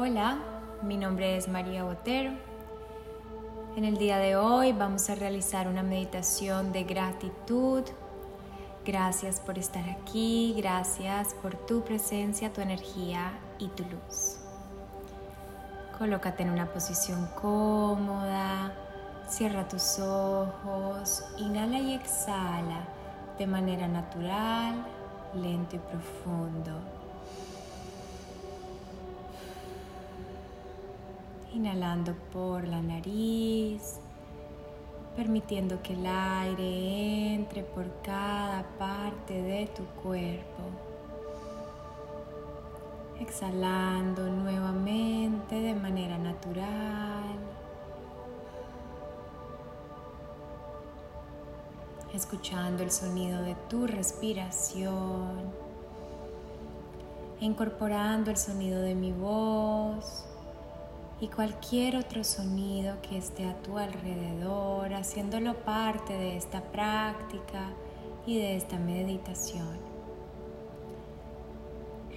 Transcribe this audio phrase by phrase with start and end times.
[0.00, 0.38] Hola,
[0.82, 2.30] mi nombre es María Botero.
[3.74, 7.82] En el día de hoy vamos a realizar una meditación de gratitud.
[8.86, 14.36] Gracias por estar aquí, gracias por tu presencia, tu energía y tu luz.
[15.98, 18.72] Colócate en una posición cómoda,
[19.28, 22.86] cierra tus ojos, inhala y exhala
[23.36, 24.76] de manera natural,
[25.34, 26.97] lento y profundo.
[31.54, 33.98] Inhalando por la nariz,
[35.16, 40.62] permitiendo que el aire entre por cada parte de tu cuerpo.
[43.20, 47.36] Exhalando nuevamente de manera natural.
[52.14, 55.52] Escuchando el sonido de tu respiración.
[57.40, 60.28] Incorporando el sonido de mi voz
[61.20, 67.70] y cualquier otro sonido que esté a tu alrededor, haciéndolo parte de esta práctica
[68.24, 69.78] y de esta meditación.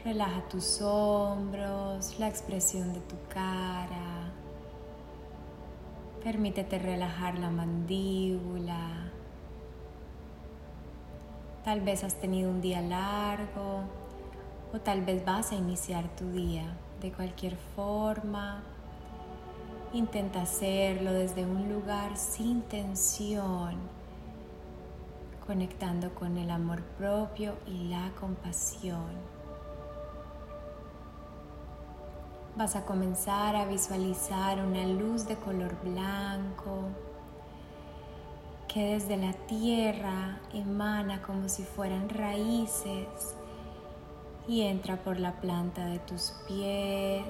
[0.04, 4.32] Relaja tus hombros, la expresión de tu cara.
[6.24, 9.12] Permítete relajar la mandíbula.
[11.64, 13.84] Tal vez has tenido un día largo
[14.74, 16.78] o tal vez vas a iniciar tu día.
[17.00, 18.64] De cualquier forma,
[19.94, 23.76] Intenta hacerlo desde un lugar sin tensión,
[25.46, 29.12] conectando con el amor propio y la compasión.
[32.56, 36.88] Vas a comenzar a visualizar una luz de color blanco
[38.70, 43.36] que desde la tierra emana como si fueran raíces
[44.48, 47.26] y entra por la planta de tus pies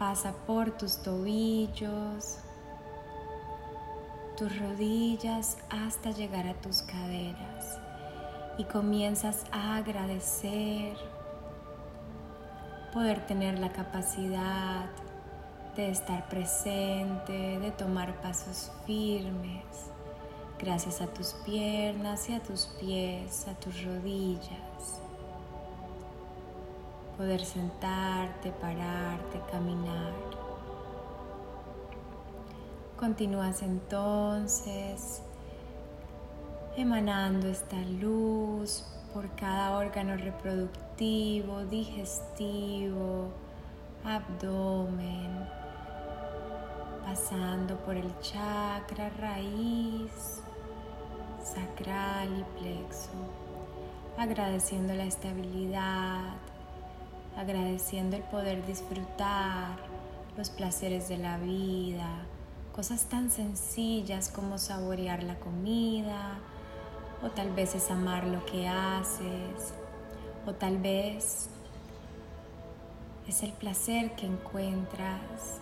[0.00, 2.38] pasa por tus tobillos,
[4.34, 7.78] tus rodillas hasta llegar a tus caderas.
[8.56, 10.96] Y comienzas a agradecer
[12.94, 14.86] poder tener la capacidad
[15.76, 19.90] de estar presente, de tomar pasos firmes,
[20.58, 25.09] gracias a tus piernas y a tus pies, a tus rodillas
[27.20, 30.14] poder sentarte, pararte, caminar.
[32.98, 35.20] Continúas entonces
[36.78, 43.28] emanando esta luz por cada órgano reproductivo, digestivo,
[44.02, 45.46] abdomen,
[47.04, 50.40] pasando por el chakra raíz,
[51.44, 53.10] sacral y plexo,
[54.16, 56.49] agradeciendo la estabilidad,
[57.36, 59.76] agradeciendo el poder disfrutar
[60.36, 62.26] los placeres de la vida,
[62.74, 66.38] cosas tan sencillas como saborear la comida,
[67.22, 69.74] o tal vez es amar lo que haces,
[70.46, 71.48] o tal vez
[73.28, 75.60] es el placer que encuentras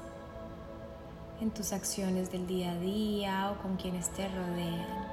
[1.40, 5.06] en tus acciones del día a día o con quienes te rodean.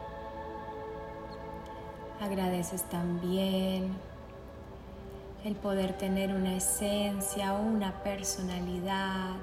[2.21, 3.94] Agradeces también
[5.45, 9.35] el poder tener una esencia, una personalidad,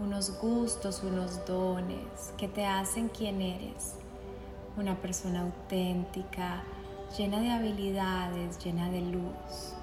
[0.00, 3.96] unos gustos, unos dones que te hacen quien eres.
[4.78, 6.64] Una persona auténtica,
[7.18, 9.74] llena de habilidades, llena de luz.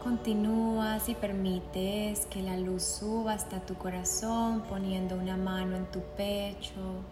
[0.00, 6.00] Continúas y permites que la luz suba hasta tu corazón poniendo una mano en tu
[6.16, 7.02] pecho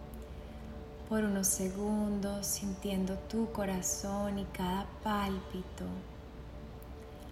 [1.09, 5.85] por unos segundos sintiendo tu corazón y cada pálpito.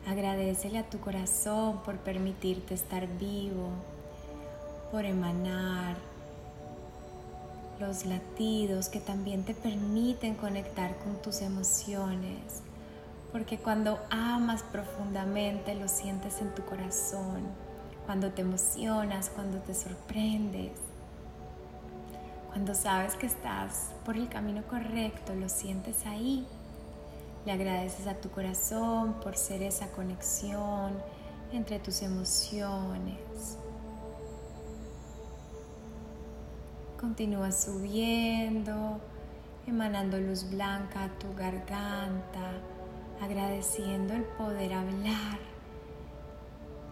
[0.07, 3.69] Agradecele a tu corazón por permitirte estar vivo,
[4.91, 5.97] por emanar
[7.79, 12.61] los latidos que también te permiten conectar con tus emociones,
[13.31, 17.43] porque cuando amas profundamente lo sientes en tu corazón,
[18.05, 20.71] cuando te emocionas, cuando te sorprendes,
[22.47, 26.47] cuando sabes que estás por el camino correcto, lo sientes ahí
[27.49, 30.93] le agradeces a tu corazón por ser esa conexión
[31.51, 33.57] entre tus emociones.
[36.99, 38.99] Continúa subiendo,
[39.65, 42.51] emanando luz blanca a tu garganta,
[43.19, 45.39] agradeciendo el poder hablar,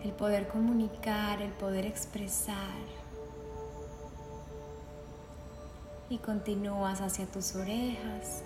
[0.03, 2.79] el poder comunicar, el poder expresar.
[6.09, 8.41] Y continúas hacia tus orejas,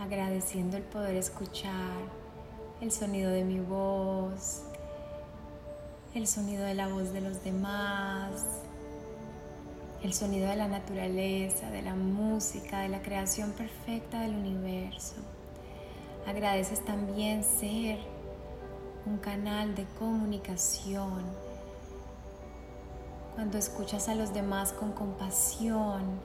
[0.00, 1.92] agradeciendo el poder escuchar
[2.80, 4.62] el sonido de mi voz,
[6.14, 8.46] el sonido de la voz de los demás,
[10.02, 15.16] el sonido de la naturaleza, de la música, de la creación perfecta del universo.
[16.26, 17.98] Agradeces también ser
[19.04, 21.24] un canal de comunicación.
[23.34, 26.20] Cuando escuchas a los demás con compasión,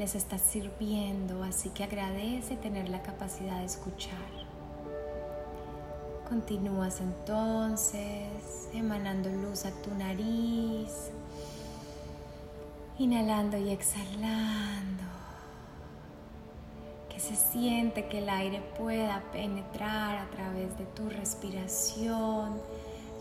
[0.00, 4.30] les estás sirviendo, así que agradece tener la capacidad de escuchar.
[6.26, 11.10] Continúas entonces emanando luz a tu nariz,
[12.98, 15.04] inhalando y exhalando.
[17.10, 22.58] Que se siente que el aire pueda penetrar a través de tu respiración,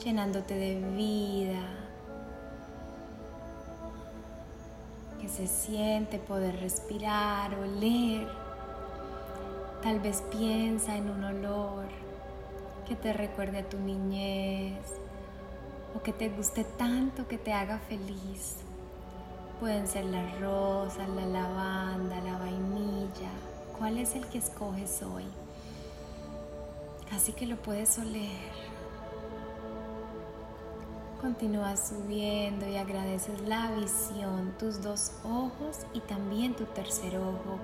[0.02, 1.89] llenándote de vida.
[5.40, 8.28] Se siente poder respirar, oler.
[9.82, 11.86] Tal vez piensa en un olor
[12.86, 14.84] que te recuerde a tu niñez
[15.96, 18.58] o que te guste tanto que te haga feliz.
[19.62, 23.32] Pueden ser las rosas, la lavanda, la vainilla.
[23.78, 25.26] ¿Cuál es el que escoges hoy?
[27.14, 28.69] Así que lo puedes oler.
[31.22, 37.60] Continúas subiendo y agradeces la visión, tus dos ojos y también tu tercer ojo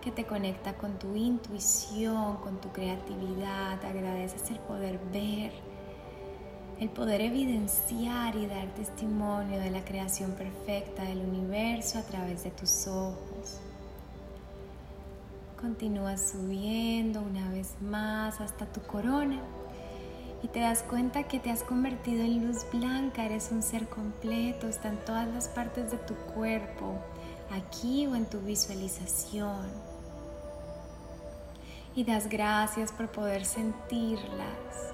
[0.00, 3.84] que te conecta con tu intuición, con tu creatividad.
[3.84, 5.52] Agradeces el poder ver,
[6.80, 12.50] el poder evidenciar y dar testimonio de la creación perfecta del universo a través de
[12.50, 13.60] tus ojos.
[15.60, 19.40] Continúas subiendo una vez más hasta tu corona
[20.46, 24.68] y te das cuenta que te has convertido en luz blanca, eres un ser completo,
[24.68, 27.00] está en todas las partes de tu cuerpo,
[27.50, 29.66] aquí o en tu visualización
[31.96, 34.92] y das gracias por poder sentirlas.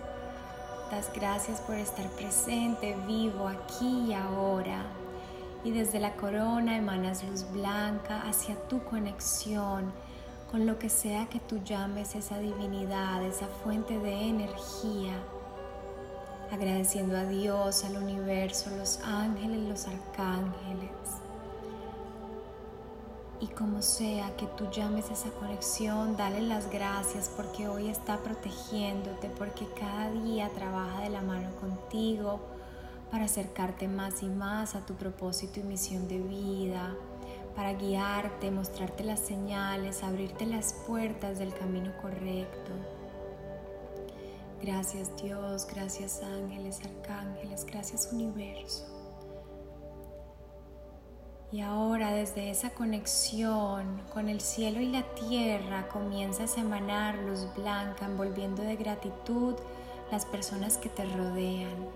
[0.91, 4.87] Das gracias por estar presente, vivo aquí y ahora.
[5.65, 9.93] Y desde la corona emanas luz blanca hacia tu conexión
[10.51, 15.15] con lo que sea que tú llames esa divinidad, esa fuente de energía.
[16.53, 20.93] Agradeciendo a Dios, al universo, los ángeles, los arcángeles
[23.43, 29.31] y como sea que tú llames esa conexión, dale las gracias porque hoy está protegiéndote,
[29.31, 32.39] porque cada día trabaja de la mano contigo
[33.11, 36.95] para acercarte más y más a tu propósito y misión de vida,
[37.57, 42.71] para guiarte, mostrarte las señales, abrirte las puertas del camino correcto.
[44.63, 48.87] Gracias Dios, gracias ángeles, arcángeles, gracias universo.
[51.51, 57.47] Y ahora desde esa conexión con el cielo y la tierra comienzas a emanar luz
[57.57, 59.57] blanca, envolviendo de gratitud
[60.13, 61.89] las personas que te rodean,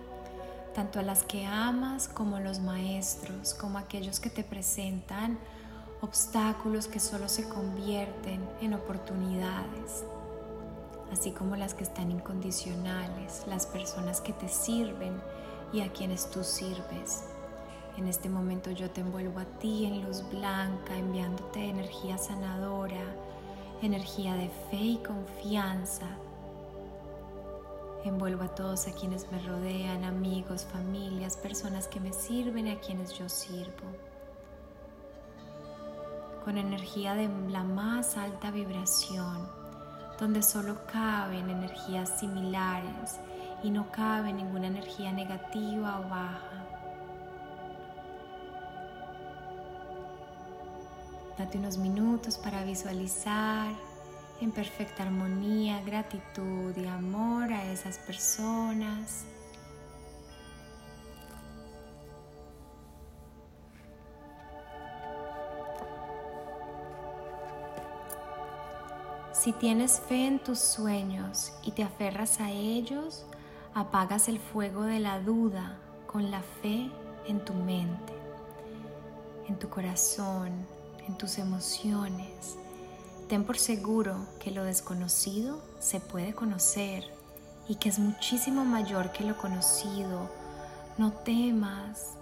[0.74, 5.38] tanto a las que amas como los maestros, como aquellos que te presentan
[6.00, 10.04] obstáculos que solo se convierten en oportunidades,
[11.12, 15.20] así como las que están incondicionales, las personas que te sirven
[15.72, 17.24] y a quienes tú sirves.
[17.96, 23.00] En este momento yo te envuelvo a ti en luz blanca, enviándote energía sanadora,
[23.80, 26.06] energía de fe y confianza.
[28.04, 32.80] Envuelvo a todos a quienes me rodean, amigos, familias, personas que me sirven y a
[32.80, 33.86] quienes yo sirvo.
[36.44, 39.48] Con energía de la más alta vibración,
[40.18, 43.20] donde solo caben energías similares
[43.62, 46.66] y no cabe ninguna energía negativa o baja.
[51.36, 53.68] Date unos minutos para visualizar
[54.40, 59.26] en perfecta armonía, gratitud y amor a esas personas.
[69.46, 73.24] Si tienes fe en tus sueños y te aferras a ellos,
[73.74, 76.90] apagas el fuego de la duda con la fe
[77.28, 78.12] en tu mente,
[79.46, 80.50] en tu corazón,
[81.06, 82.56] en tus emociones.
[83.28, 87.04] Ten por seguro que lo desconocido se puede conocer
[87.68, 90.28] y que es muchísimo mayor que lo conocido.
[90.98, 92.14] No temas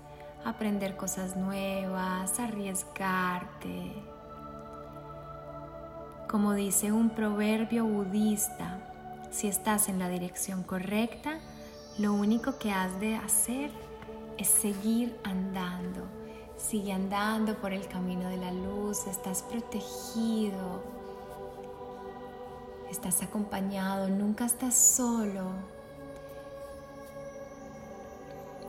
[0.44, 4.13] aprender cosas nuevas, arriesgarte.
[6.34, 8.80] Como dice un proverbio budista,
[9.30, 11.38] si estás en la dirección correcta,
[11.96, 13.70] lo único que has de hacer
[14.36, 16.08] es seguir andando
[16.56, 20.82] Sigue andando por el camino de la luz, estás protegido,
[22.90, 25.52] estás acompañado, nunca estás solo.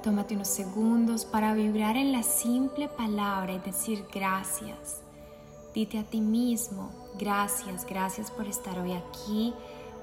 [0.03, 5.04] Tómate unos segundos para vibrar en la simple palabra y decir gracias.
[5.75, 6.89] Dite a ti mismo,
[7.19, 9.53] gracias, gracias por estar hoy aquí,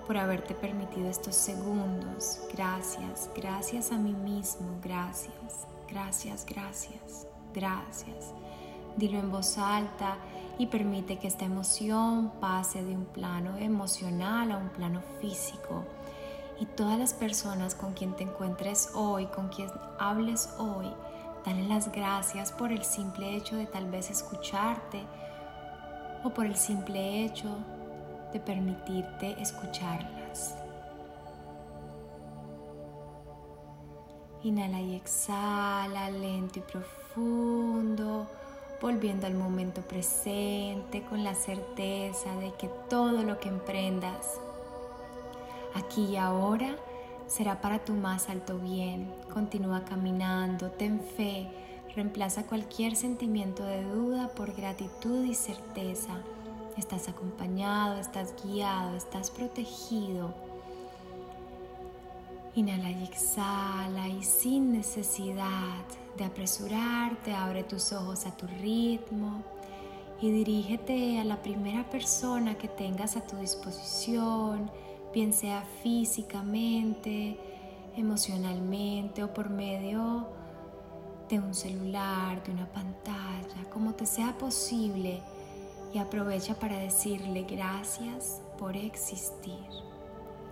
[0.07, 2.41] por haberte permitido estos segundos.
[2.53, 8.35] Gracias, gracias a mí mismo, gracias, gracias, gracias, gracias.
[8.99, 10.19] Dilo en voz alta
[10.59, 15.85] y permite que esta emoción pase de un plano emocional a un plano físico
[16.61, 20.93] y todas las personas con quien te encuentres hoy, con quien hables hoy,
[21.47, 25.01] dale las gracias por el simple hecho de tal vez escucharte
[26.25, 27.49] o por el simple hecho
[28.33, 30.57] de permitirte escucharlas.
[34.43, 38.27] Inhala y exhala lento y profundo,
[38.81, 44.41] volviendo al momento presente con la certeza de que todo lo que emprendas
[45.75, 46.77] aquí y ahora
[47.27, 49.13] será para tu más alto bien.
[49.33, 51.49] Continúa caminando, ten fe,
[51.95, 56.21] reemplaza cualquier sentimiento de duda por gratitud y certeza.
[56.77, 60.35] Estás acompañado, estás guiado, estás protegido.
[62.55, 65.85] Inhala y exhala y sin necesidad
[66.17, 69.43] de apresurarte, abre tus ojos a tu ritmo
[70.21, 74.71] y dirígete a la primera persona que tengas a tu disposición
[75.13, 77.37] bien sea físicamente,
[77.97, 80.27] emocionalmente o por medio
[81.33, 85.23] de un celular, de una pantalla, como te sea posible
[85.95, 89.57] y aprovecha para decirle gracias por existir,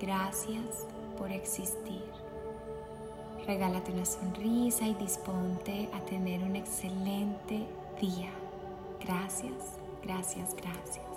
[0.00, 0.86] gracias
[1.18, 2.02] por existir.
[3.46, 7.66] Regálate una sonrisa y disponte a tener un excelente
[8.00, 8.30] día.
[9.04, 11.09] Gracias, gracias, gracias.